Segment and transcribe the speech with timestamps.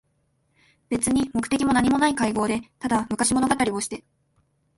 [0.89, 4.03] べつに目的もなにもない会合で、ただ昔物語りをして、